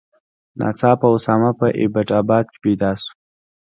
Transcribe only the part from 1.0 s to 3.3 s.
اسامه په ایبټ آباد کې پیدا شو.